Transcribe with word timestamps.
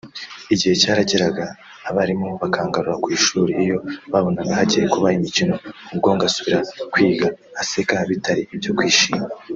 igihe 0.53 0.73
cyarageraga 0.81 1.45
abarimu 1.89 2.29
bakangarura 2.41 2.95
ku 3.03 3.07
ishuri 3.17 3.51
iyo 3.63 3.77
babonaga 4.11 4.51
hagiye 4.59 4.85
kuba 4.93 5.07
imikino 5.17 5.55
ubwo 5.93 6.09
ngasubira 6.15 6.59
kwiga[aseka 6.93 7.95
bitari 8.09 8.43
ibyo 8.55 8.71
kwishima] 8.77 9.27